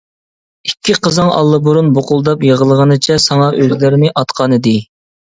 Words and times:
ئىككى 0.67 0.93
قىزىڭ 1.07 1.27
ئاللىبۇرۇن 1.33 1.91
بۇقۇلداپ 1.97 2.45
يىغلىغىنىچە 2.47 3.17
ساڭا 3.25 3.49
ئۆزلىرىنى 3.59 4.11
ئاتقانىدى. 4.23 4.73